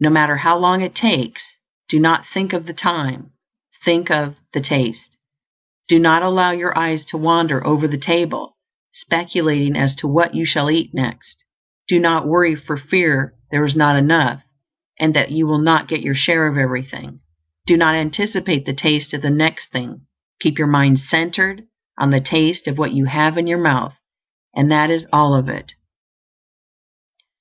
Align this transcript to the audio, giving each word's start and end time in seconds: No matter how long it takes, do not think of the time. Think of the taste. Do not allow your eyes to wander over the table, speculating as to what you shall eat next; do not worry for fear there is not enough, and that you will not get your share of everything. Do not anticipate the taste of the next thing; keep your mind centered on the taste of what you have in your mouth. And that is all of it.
No 0.00 0.10
matter 0.10 0.38
how 0.38 0.58
long 0.58 0.80
it 0.82 0.96
takes, 0.96 1.44
do 1.88 2.00
not 2.00 2.26
think 2.26 2.52
of 2.52 2.66
the 2.66 2.72
time. 2.72 3.30
Think 3.84 4.10
of 4.10 4.34
the 4.52 4.60
taste. 4.60 5.14
Do 5.86 6.00
not 6.00 6.24
allow 6.24 6.50
your 6.50 6.76
eyes 6.76 7.04
to 7.10 7.16
wander 7.18 7.64
over 7.64 7.86
the 7.86 7.98
table, 7.98 8.56
speculating 8.92 9.76
as 9.76 9.94
to 9.98 10.08
what 10.08 10.34
you 10.34 10.44
shall 10.44 10.72
eat 10.72 10.92
next; 10.92 11.44
do 11.86 12.00
not 12.00 12.26
worry 12.26 12.56
for 12.56 12.76
fear 12.76 13.34
there 13.52 13.64
is 13.64 13.76
not 13.76 13.94
enough, 13.94 14.42
and 14.98 15.14
that 15.14 15.30
you 15.30 15.46
will 15.46 15.62
not 15.62 15.86
get 15.86 16.00
your 16.00 16.16
share 16.16 16.48
of 16.48 16.58
everything. 16.58 17.20
Do 17.64 17.76
not 17.76 17.94
anticipate 17.94 18.66
the 18.66 18.74
taste 18.74 19.14
of 19.14 19.22
the 19.22 19.30
next 19.30 19.70
thing; 19.70 20.04
keep 20.40 20.58
your 20.58 20.66
mind 20.66 20.98
centered 20.98 21.62
on 21.96 22.10
the 22.10 22.20
taste 22.20 22.66
of 22.66 22.76
what 22.76 22.92
you 22.92 23.04
have 23.04 23.38
in 23.38 23.46
your 23.46 23.62
mouth. 23.62 23.94
And 24.56 24.68
that 24.72 24.90
is 24.90 25.06
all 25.12 25.32
of 25.36 25.48
it. 25.48 25.74